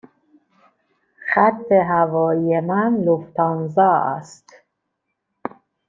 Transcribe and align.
خط 1.31 1.71
هوایی 1.71 2.59
من 2.59 2.91
لوفتانزا 3.05 3.91
است. 4.17 4.45